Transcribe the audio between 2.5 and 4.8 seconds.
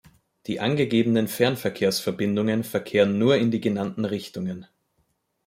verkehren nur in die genannten Richtungen.